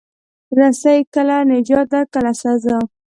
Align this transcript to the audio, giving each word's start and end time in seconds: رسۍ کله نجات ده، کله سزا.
رسۍ 0.59 0.99
کله 1.13 1.37
نجات 1.51 1.87
ده، 1.91 1.99
کله 2.13 2.31
سزا. 2.41 2.77